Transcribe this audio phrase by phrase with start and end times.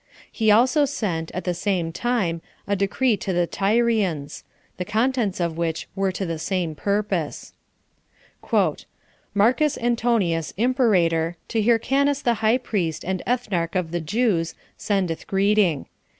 [0.31, 4.43] He also sent, at the same time, a decree to the Tyrians;
[4.77, 7.53] the contents of which were to the same purpose.
[8.49, 8.77] 3.
[9.35, 15.85] "Marcus Antonius, imperator, to Hyrcanus the high priest and ethnarch of the Jews, sendeth greeting.